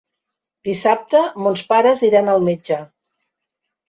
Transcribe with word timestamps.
Dissabte 0.69 1.19
mons 1.47 1.61
pares 1.73 2.01
iran 2.07 2.31
al 2.33 2.41
metge. 2.47 2.79